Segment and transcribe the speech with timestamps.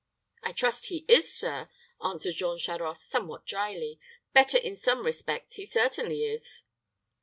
[0.41, 1.69] "I trust he is, sir,"
[2.03, 3.99] answered Jean Charost, somewhat dryly.
[4.33, 6.63] "Better in some respects he certainly is."